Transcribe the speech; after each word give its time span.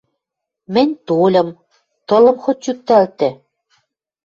Мӹнь 0.73 0.93
тольым... 1.07 1.49
Тылым 2.07 2.37
хоть 2.43 2.61
чӱктӓлтӹ! 2.63 3.29